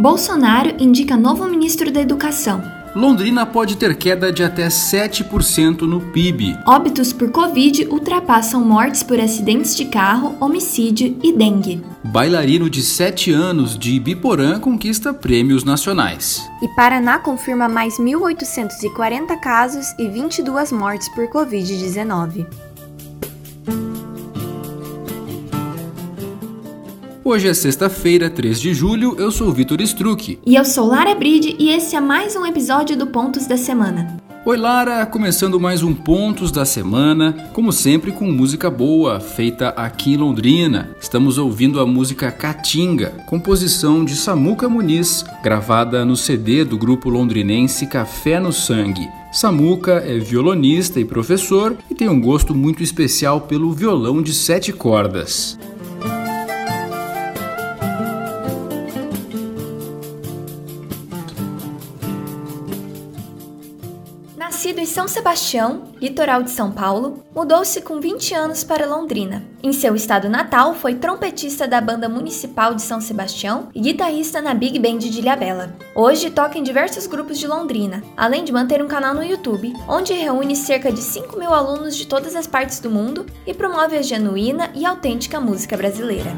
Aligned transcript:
Bolsonaro 0.00 0.76
indica 0.78 1.14
novo 1.14 1.44
ministro 1.44 1.92
da 1.92 2.00
Educação. 2.00 2.62
Londrina 2.96 3.44
pode 3.44 3.76
ter 3.76 3.94
queda 3.98 4.32
de 4.32 4.42
até 4.42 4.66
7% 4.66 5.82
no 5.82 6.00
PIB. 6.00 6.56
Óbitos 6.66 7.12
por 7.12 7.30
Covid 7.30 7.86
ultrapassam 7.90 8.64
mortes 8.64 9.02
por 9.02 9.20
acidentes 9.20 9.76
de 9.76 9.84
carro, 9.84 10.34
homicídio 10.40 11.18
e 11.22 11.34
dengue. 11.34 11.82
Bailarino 12.02 12.70
de 12.70 12.82
7 12.82 13.30
anos 13.30 13.78
de 13.78 13.92
Ibiporã 13.92 14.58
conquista 14.58 15.12
prêmios 15.12 15.64
nacionais. 15.64 16.48
E 16.62 16.68
Paraná 16.68 17.18
confirma 17.18 17.68
mais 17.68 17.98
1.840 17.98 19.38
casos 19.38 19.86
e 19.98 20.08
22 20.08 20.72
mortes 20.72 21.10
por 21.10 21.28
Covid-19. 21.28 22.46
Hoje 27.30 27.46
é 27.46 27.54
sexta-feira, 27.54 28.28
3 28.28 28.60
de 28.60 28.74
julho, 28.74 29.14
eu 29.16 29.30
sou 29.30 29.52
Vitor 29.52 29.80
Struck. 29.82 30.40
E 30.44 30.56
eu 30.56 30.64
sou 30.64 30.88
Lara 30.88 31.14
Bride 31.14 31.54
e 31.60 31.70
esse 31.70 31.94
é 31.94 32.00
mais 32.00 32.34
um 32.34 32.44
episódio 32.44 32.98
do 32.98 33.06
Pontos 33.06 33.46
da 33.46 33.56
Semana. 33.56 34.16
Oi 34.44 34.56
Lara, 34.56 35.06
começando 35.06 35.60
mais 35.60 35.84
um 35.84 35.94
Pontos 35.94 36.50
da 36.50 36.64
Semana, 36.64 37.48
como 37.52 37.70
sempre 37.70 38.10
com 38.10 38.24
música 38.24 38.68
boa, 38.68 39.20
feita 39.20 39.68
aqui 39.68 40.14
em 40.14 40.16
Londrina. 40.16 40.90
Estamos 41.00 41.38
ouvindo 41.38 41.78
a 41.78 41.86
música 41.86 42.32
Catinga, 42.32 43.10
composição 43.26 44.04
de 44.04 44.16
Samuca 44.16 44.68
Muniz, 44.68 45.24
gravada 45.40 46.04
no 46.04 46.16
CD 46.16 46.64
do 46.64 46.76
grupo 46.76 47.08
londrinense 47.08 47.86
Café 47.86 48.40
no 48.40 48.52
Sangue. 48.52 49.08
Samuca 49.30 50.02
é 50.04 50.18
violonista 50.18 50.98
e 50.98 51.04
professor 51.04 51.76
e 51.88 51.94
tem 51.94 52.08
um 52.08 52.20
gosto 52.20 52.56
muito 52.56 52.82
especial 52.82 53.42
pelo 53.42 53.70
violão 53.70 54.20
de 54.20 54.34
sete 54.34 54.72
cordas. 54.72 55.56
Nascido 64.60 64.78
em 64.78 64.84
São 64.84 65.08
Sebastião, 65.08 65.84
litoral 65.98 66.42
de 66.42 66.50
São 66.50 66.70
Paulo, 66.70 67.24
mudou-se 67.34 67.80
com 67.80 67.98
20 67.98 68.34
anos 68.34 68.62
para 68.62 68.84
Londrina. 68.84 69.42
Em 69.62 69.72
seu 69.72 69.96
estado 69.96 70.28
natal, 70.28 70.74
foi 70.74 70.96
trompetista 70.96 71.66
da 71.66 71.80
Banda 71.80 72.10
Municipal 72.10 72.74
de 72.74 72.82
São 72.82 73.00
Sebastião 73.00 73.70
e 73.74 73.80
guitarrista 73.80 74.42
na 74.42 74.52
Big 74.52 74.78
Band 74.78 74.98
de 74.98 75.18
Ilhabela. 75.18 75.74
Hoje 75.94 76.28
toca 76.28 76.58
em 76.58 76.62
diversos 76.62 77.06
grupos 77.06 77.38
de 77.38 77.46
Londrina, 77.46 78.04
além 78.14 78.44
de 78.44 78.52
manter 78.52 78.84
um 78.84 78.86
canal 78.86 79.14
no 79.14 79.24
YouTube, 79.24 79.72
onde 79.88 80.12
reúne 80.12 80.54
cerca 80.54 80.92
de 80.92 81.00
5 81.00 81.38
mil 81.38 81.54
alunos 81.54 81.96
de 81.96 82.06
todas 82.06 82.36
as 82.36 82.46
partes 82.46 82.80
do 82.80 82.90
mundo 82.90 83.24
e 83.46 83.54
promove 83.54 83.96
a 83.96 84.02
genuína 84.02 84.72
e 84.74 84.84
autêntica 84.84 85.40
música 85.40 85.74
brasileira. 85.74 86.36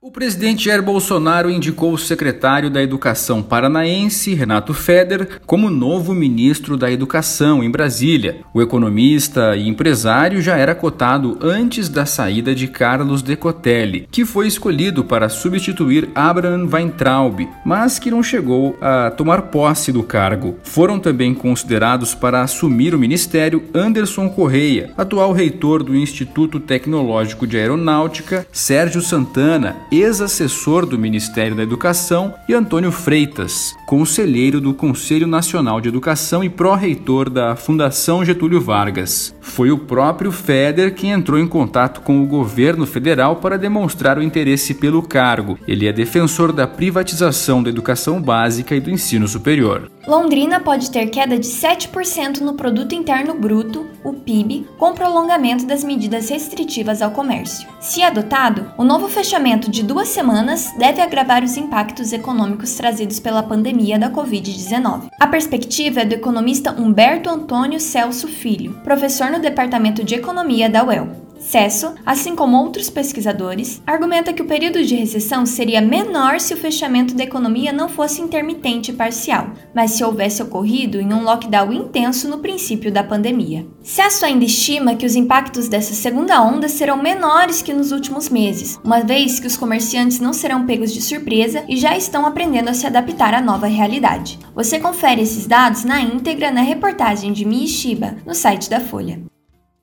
O 0.00 0.12
presidente 0.12 0.66
Jair 0.66 0.80
Bolsonaro 0.80 1.50
indicou 1.50 1.92
o 1.92 1.98
secretário 1.98 2.70
da 2.70 2.80
Educação 2.80 3.42
paranaense, 3.42 4.32
Renato 4.32 4.72
Feder, 4.72 5.40
como 5.44 5.68
novo 5.68 6.14
ministro 6.14 6.76
da 6.76 6.88
Educação 6.88 7.64
em 7.64 7.68
Brasília. 7.68 8.36
O 8.54 8.62
economista 8.62 9.56
e 9.56 9.66
empresário 9.66 10.40
já 10.40 10.56
era 10.56 10.72
cotado 10.72 11.36
antes 11.42 11.88
da 11.88 12.06
saída 12.06 12.54
de 12.54 12.68
Carlos 12.68 13.22
Decotelli, 13.22 14.06
que 14.08 14.24
foi 14.24 14.46
escolhido 14.46 15.02
para 15.02 15.28
substituir 15.28 16.08
Abraham 16.14 16.68
Weintraub, 16.72 17.48
mas 17.66 17.98
que 17.98 18.08
não 18.08 18.22
chegou 18.22 18.78
a 18.80 19.10
tomar 19.10 19.50
posse 19.50 19.90
do 19.90 20.04
cargo. 20.04 20.58
Foram 20.62 21.00
também 21.00 21.34
considerados 21.34 22.14
para 22.14 22.42
assumir 22.42 22.94
o 22.94 23.00
ministério 23.00 23.64
Anderson 23.74 24.28
Correia, 24.28 24.92
atual 24.96 25.32
reitor 25.32 25.82
do 25.82 25.96
Instituto 25.96 26.60
Tecnológico 26.60 27.48
de 27.48 27.56
Aeronáutica, 27.56 28.46
Sérgio 28.52 29.02
Santana, 29.02 29.87
ex-assessor 29.90 30.86
do 30.86 30.98
Ministério 30.98 31.56
da 31.56 31.62
Educação, 31.62 32.34
e 32.48 32.54
Antônio 32.54 32.92
Freitas, 32.92 33.74
conselheiro 33.86 34.60
do 34.60 34.74
Conselho 34.74 35.26
Nacional 35.26 35.80
de 35.80 35.88
Educação 35.88 36.44
e 36.44 36.48
pró-reitor 36.48 37.30
da 37.30 37.56
Fundação 37.56 38.24
Getúlio 38.24 38.60
Vargas. 38.60 39.34
Foi 39.40 39.70
o 39.70 39.78
próprio 39.78 40.30
Feder 40.30 40.94
quem 40.94 41.10
entrou 41.10 41.38
em 41.38 41.48
contato 41.48 42.00
com 42.02 42.22
o 42.22 42.26
governo 42.26 42.86
federal 42.86 43.36
para 43.36 43.58
demonstrar 43.58 44.18
o 44.18 44.22
interesse 44.22 44.74
pelo 44.74 45.02
cargo. 45.02 45.58
Ele 45.66 45.86
é 45.86 45.92
defensor 45.92 46.52
da 46.52 46.66
privatização 46.66 47.62
da 47.62 47.70
educação 47.70 48.20
básica 48.20 48.74
e 48.74 48.80
do 48.80 48.90
ensino 48.90 49.26
superior. 49.26 49.90
Londrina 50.06 50.58
pode 50.58 50.90
ter 50.90 51.06
queda 51.08 51.38
de 51.38 51.46
7% 51.46 52.40
no 52.40 52.54
produto 52.54 52.94
interno 52.94 53.34
bruto, 53.34 53.86
o 54.02 54.14
PIB, 54.14 54.66
com 54.78 54.94
prolongamento 54.94 55.66
das 55.66 55.84
medidas 55.84 56.30
restritivas 56.30 57.02
ao 57.02 57.10
comércio. 57.10 57.68
Se 57.78 58.02
adotado, 58.02 58.70
o 58.78 58.84
novo 58.84 59.08
fechamento 59.08 59.70
de 59.70 59.77
duas 59.82 60.08
semanas 60.08 60.72
deve 60.78 61.00
agravar 61.00 61.42
os 61.42 61.56
impactos 61.56 62.12
econômicos 62.12 62.74
trazidos 62.74 63.18
pela 63.20 63.42
pandemia 63.42 63.98
da 63.98 64.10
Covid-19. 64.10 65.08
A 65.18 65.26
perspectiva 65.26 66.00
é 66.00 66.04
do 66.04 66.14
economista 66.14 66.72
Humberto 66.72 67.28
Antônio 67.28 67.80
Celso 67.80 68.28
Filho, 68.28 68.74
professor 68.84 69.30
no 69.30 69.40
Departamento 69.40 70.04
de 70.04 70.14
Economia 70.14 70.68
da 70.70 70.84
UEL. 70.84 71.17
Cesso, 71.38 71.94
assim 72.04 72.34
como 72.34 72.56
outros 72.56 72.90
pesquisadores, 72.90 73.80
argumenta 73.86 74.32
que 74.32 74.42
o 74.42 74.46
período 74.46 74.84
de 74.84 74.94
recessão 74.94 75.46
seria 75.46 75.80
menor 75.80 76.40
se 76.40 76.52
o 76.52 76.56
fechamento 76.56 77.14
da 77.14 77.24
economia 77.24 77.72
não 77.72 77.88
fosse 77.88 78.20
intermitente 78.20 78.90
e 78.90 78.94
parcial, 78.94 79.50
mas 79.74 79.92
se 79.92 80.04
houvesse 80.04 80.42
ocorrido 80.42 81.00
em 81.00 81.12
um 81.12 81.22
lockdown 81.22 81.72
intenso 81.72 82.28
no 82.28 82.38
princípio 82.38 82.90
da 82.90 83.04
pandemia. 83.04 83.66
Cesso 83.82 84.24
ainda 84.24 84.44
estima 84.44 84.96
que 84.96 85.06
os 85.06 85.14
impactos 85.14 85.68
dessa 85.68 85.94
segunda 85.94 86.42
onda 86.42 86.68
serão 86.68 87.00
menores 87.00 87.62
que 87.62 87.72
nos 87.72 87.92
últimos 87.92 88.28
meses, 88.28 88.78
uma 88.84 89.00
vez 89.00 89.40
que 89.40 89.46
os 89.46 89.56
comerciantes 89.56 90.20
não 90.20 90.32
serão 90.32 90.66
pegos 90.66 90.92
de 90.92 91.00
surpresa 91.00 91.64
e 91.68 91.76
já 91.76 91.96
estão 91.96 92.26
aprendendo 92.26 92.68
a 92.68 92.74
se 92.74 92.86
adaptar 92.86 93.32
à 93.32 93.40
nova 93.40 93.66
realidade. 93.66 94.38
Você 94.54 94.78
confere 94.78 95.22
esses 95.22 95.46
dados 95.46 95.84
na 95.84 96.00
íntegra 96.00 96.50
na 96.50 96.62
reportagem 96.62 97.32
de 97.32 97.44
Mi 97.44 97.66
Shiba, 97.66 98.16
no 98.26 98.34
site 98.34 98.68
da 98.68 98.80
Folha. 98.80 99.22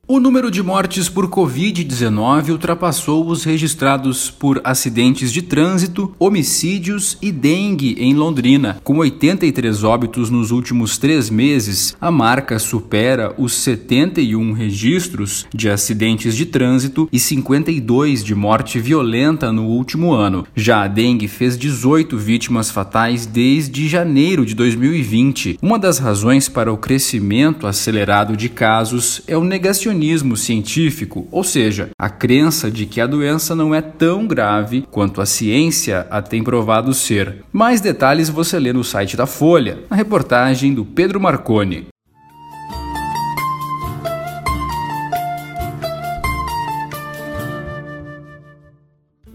O 0.07 0.19
número 0.19 0.51
de 0.51 0.61
mortes 0.61 1.09
por 1.09 1.27
Covid-19 1.27 2.49
ultrapassou 2.51 3.27
os 3.27 3.43
registrados 3.43 4.29
por 4.29 4.61
acidentes 4.63 5.33
de 5.33 5.41
trânsito, 5.41 6.13
homicídios 6.19 7.17
e 7.23 7.31
dengue 7.31 7.95
em 7.97 8.13
Londrina. 8.13 8.79
Com 8.83 8.99
83 8.99 9.83
óbitos 9.83 10.29
nos 10.29 10.51
últimos 10.51 10.99
três 10.99 11.31
meses, 11.31 11.97
a 11.99 12.11
marca 12.11 12.59
supera 12.59 13.33
os 13.35 13.55
71 13.55 14.51
registros 14.51 15.47
de 15.51 15.71
acidentes 15.71 16.35
de 16.35 16.45
trânsito 16.45 17.09
e 17.11 17.19
52 17.19 18.23
de 18.23 18.35
morte 18.35 18.79
violenta 18.79 19.51
no 19.51 19.65
último 19.65 20.13
ano. 20.13 20.45
Já 20.55 20.83
a 20.83 20.87
dengue 20.87 21.27
fez 21.27 21.57
18 21.57 22.15
vítimas 22.15 22.69
fatais 22.69 23.25
desde 23.25 23.87
janeiro 23.87 24.45
de 24.45 24.53
2020. 24.53 25.57
Uma 25.63 25.79
das 25.79 25.97
razões 25.97 26.47
para 26.47 26.71
o 26.71 26.77
crescimento 26.77 27.65
acelerado 27.65 28.37
de 28.37 28.49
casos 28.49 29.23
é 29.25 29.35
o 29.35 29.43
negacionismo 29.43 29.94
negacionismo 29.95 30.35
científico, 30.35 31.27
ou 31.31 31.43
seja, 31.43 31.89
a 31.97 32.09
crença 32.09 32.69
de 32.69 32.85
que 32.85 32.99
a 32.99 33.07
doença 33.07 33.55
não 33.55 33.73
é 33.73 33.81
tão 33.81 34.27
grave 34.27 34.85
quanto 34.91 35.21
a 35.21 35.25
ciência 35.25 36.05
a 36.09 36.21
tem 36.21 36.43
provado 36.43 36.93
ser. 36.93 37.43
Mais 37.51 37.81
detalhes 37.81 38.29
você 38.29 38.59
lê 38.59 38.73
no 38.73 38.83
site 38.83 39.17
da 39.17 39.25
Folha, 39.25 39.79
na 39.89 39.95
reportagem 39.95 40.73
do 40.73 40.85
Pedro 40.85 41.19
Marconi. 41.19 41.87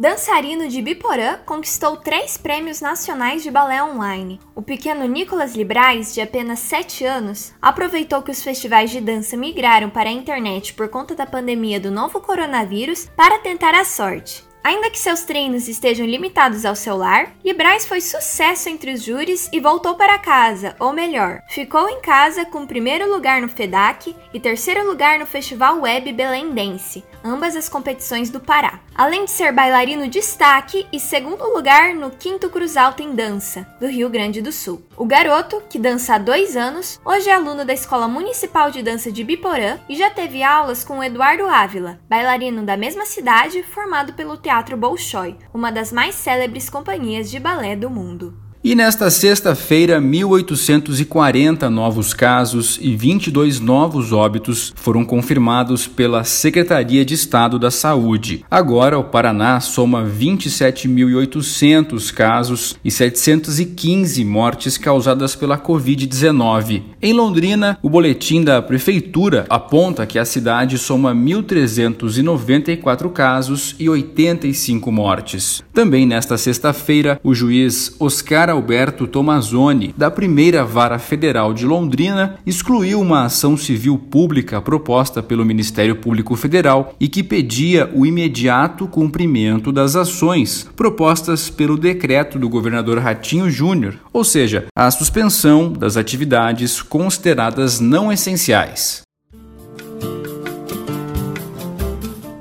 Dançarino 0.01 0.67
de 0.67 0.81
Biporã 0.81 1.37
conquistou 1.45 1.95
três 1.95 2.35
prêmios 2.39 2.81
nacionais 2.81 3.43
de 3.43 3.51
balé 3.51 3.85
online. 3.85 4.41
O 4.55 4.63
pequeno 4.63 5.05
Nicolas 5.05 5.55
Librais, 5.55 6.15
de 6.15 6.23
apenas 6.23 6.61
7 6.61 7.05
anos, 7.05 7.53
aproveitou 7.61 8.23
que 8.23 8.31
os 8.31 8.43
festivais 8.43 8.91
de 8.91 8.99
dança 8.99 9.37
migraram 9.37 9.91
para 9.91 10.09
a 10.09 10.13
internet 10.13 10.73
por 10.73 10.89
conta 10.89 11.15
da 11.15 11.27
pandemia 11.27 11.79
do 11.79 11.91
novo 11.91 12.19
coronavírus 12.19 13.11
para 13.15 13.41
tentar 13.41 13.75
a 13.75 13.85
sorte. 13.85 14.43
Ainda 14.65 14.91
que 14.91 14.99
seus 14.99 15.23
treinos 15.23 15.69
estejam 15.69 16.07
limitados 16.07 16.65
ao 16.65 16.75
celular, 16.75 17.35
Librais 17.45 17.85
foi 17.85 18.01
sucesso 18.01 18.71
entre 18.71 18.93
os 18.93 19.03
júris 19.03 19.51
e 19.53 19.61
voltou 19.61 19.97
para 19.97 20.19
casa, 20.19 20.77
ou 20.79 20.95
melhor, 20.95 21.43
ficou 21.49 21.91
em 21.91 22.01
casa 22.01 22.47
com 22.47 22.67
primeiro 22.67 23.11
lugar 23.11 23.43
no 23.43 23.49
FEDAC 23.49 24.17
e 24.33 24.41
terceiro 24.41 24.87
lugar 24.87 25.19
no 25.19 25.27
Festival 25.27 25.81
Web 25.81 26.11
Belém 26.13 26.55
Dance, 26.55 27.05
ambas 27.25 27.57
as 27.57 27.69
competições 27.69 28.31
do 28.31 28.41
Pará, 28.41 28.81
além 28.95 29.25
de 29.25 29.31
ser 29.31 29.53
bailarino 29.53 30.09
destaque 30.09 30.87
e 30.93 30.99
segundo 30.99 31.45
lugar 31.55 31.95
no 31.95 32.11
Quinto 32.11 32.51
Cruz 32.51 32.77
Alto 32.77 33.03
em 33.03 33.15
Dança, 33.15 33.67
do 33.81 33.87
Rio 33.87 34.09
Grande 34.09 34.43
do 34.43 34.53
Sul. 34.53 34.83
O 34.97 35.05
garoto, 35.05 35.63
que 35.69 35.79
dança 35.79 36.15
há 36.15 36.19
dois 36.19 36.57
anos, 36.57 37.01
hoje 37.05 37.29
é 37.29 37.35
aluno 37.35 37.65
da 37.65 37.73
Escola 37.73 38.09
Municipal 38.09 38.71
de 38.71 38.83
Dança 38.83 39.11
de 39.11 39.25
Biporã 39.25 39.79
e 39.89 39.97
já 39.97 40.11
teve 40.11 40.43
aulas 40.43 40.85
com 40.85 41.03
Eduardo 41.03 41.47
Ávila, 41.47 42.01
bailarino 42.09 42.63
da 42.63 42.77
mesma 42.77 43.07
cidade 43.07 43.63
formado 43.63 44.13
pelo 44.15 44.37
Teatro 44.37 44.77
Bolshoi, 44.77 45.37
uma 45.53 45.71
das 45.71 45.93
mais 45.93 46.15
célebres 46.15 46.69
companhias 46.69 47.31
de 47.31 47.39
balé 47.39 47.77
do 47.77 47.91
mundo. 47.91 48.50
E 48.63 48.75
nesta 48.75 49.09
sexta-feira, 49.09 49.99
1.840 50.03 51.63
novos 51.71 52.13
casos 52.13 52.79
e 52.83 52.95
22 52.95 53.59
novos 53.59 54.13
óbitos 54.13 54.71
foram 54.77 55.03
confirmados 55.03 55.87
pela 55.87 56.25
Secretaria 56.25 57.03
de 57.03 57.15
Estado 57.15 57.59
da 57.59 57.71
Saúde. 57.71 58.45
Agora, 58.51 58.99
o 58.99 59.05
Paraná 59.05 59.61
soma 59.61 60.05
27.800 60.05 62.13
casos 62.13 62.77
e 62.85 62.91
715 62.91 64.23
mortes 64.27 64.77
causadas 64.77 65.35
pela 65.35 65.57
Covid-19. 65.57 66.83
Em 67.01 67.15
Londrina, 67.15 67.79
o 67.81 67.89
boletim 67.89 68.45
da 68.45 68.61
Prefeitura 68.61 69.47
aponta 69.49 70.05
que 70.05 70.19
a 70.19 70.25
cidade 70.27 70.77
soma 70.77 71.15
1.394 71.15 73.11
casos 73.11 73.75
e 73.79 73.89
85 73.89 74.93
mortes. 74.93 75.65
Também 75.73 76.05
nesta 76.05 76.37
sexta-feira, 76.37 77.19
o 77.25 77.35
juiz 77.35 77.97
Oscar 77.99 78.50
Alberto 78.53 79.07
Tomazoni, 79.07 79.95
da 79.97 80.11
primeira 80.11 80.65
vara 80.65 80.99
federal 80.99 81.55
de 81.55 81.65
Londrina, 81.67 82.37
excluiu 82.47 83.01
uma 83.01 83.25
ação 83.25 83.57
civil 83.57 83.99
pública 83.99 84.61
proposta 84.61 85.23
pelo 85.23 85.45
Ministério 85.45 85.97
Público 85.97 86.37
Federal 86.37 86.95
e 86.99 87.09
que 87.09 87.23
pedia 87.23 87.91
o 87.95 88.05
imediato 88.05 88.87
cumprimento 88.87 89.73
das 89.73 89.97
ações 89.97 90.69
propostas 90.77 91.49
pelo 91.49 91.77
decreto 91.77 92.39
do 92.39 92.49
governador 92.49 92.99
Ratinho 92.99 93.51
Júnior, 93.51 93.95
ou 94.13 94.25
seja, 94.25 94.67
a 94.77 94.91
suspensão 94.91 95.73
das 95.73 95.97
atividades 95.97 96.83
consideradas 96.83 97.81
não 97.81 98.13
essenciais. 98.13 99.03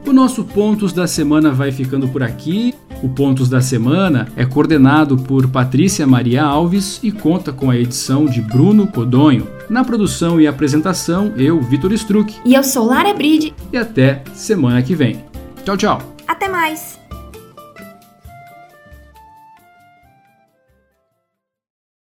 O 0.05 0.11
nosso 0.11 0.43
Pontos 0.43 0.91
da 0.91 1.05
Semana 1.05 1.51
vai 1.51 1.71
ficando 1.71 2.07
por 2.07 2.23
aqui. 2.23 2.73
O 3.01 3.07
Pontos 3.07 3.47
da 3.47 3.61
Semana 3.61 4.27
é 4.35 4.45
coordenado 4.45 5.17
por 5.17 5.47
Patrícia 5.47 6.05
Maria 6.05 6.43
Alves 6.43 6.99
e 7.01 7.11
conta 7.11 7.53
com 7.53 7.69
a 7.69 7.77
edição 7.77 8.25
de 8.25 8.41
Bruno 8.41 8.87
Codonho. 8.87 9.47
Na 9.69 9.85
produção 9.85 10.41
e 10.41 10.47
apresentação, 10.47 11.31
eu, 11.37 11.61
Vitor 11.61 11.93
Struck. 11.93 12.35
E 12.43 12.53
eu 12.53 12.63
sou 12.63 12.85
Lara 12.85 13.13
Bride. 13.13 13.53
E 13.71 13.77
até 13.77 14.23
semana 14.33 14.81
que 14.81 14.95
vem. 14.95 15.23
Tchau, 15.63 15.77
tchau. 15.77 16.01
Até 16.27 16.49
mais. 16.49 16.98